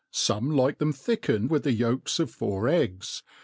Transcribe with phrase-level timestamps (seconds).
[0.09, 3.21] Some like them thickened with the yolks of four tggs.